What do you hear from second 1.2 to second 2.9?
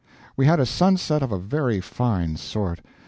of a very fine sort.